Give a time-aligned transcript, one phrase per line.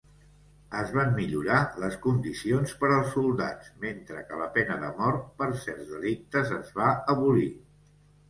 [0.77, 5.49] Es van millorar les condicions per als soldats, mentre que la pena de mort per
[5.67, 7.47] certs delictes es va abolir.